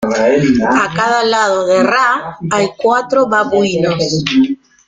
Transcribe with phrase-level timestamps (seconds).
[0.83, 4.23] A cada lado de Ra hay cuatro babuinos.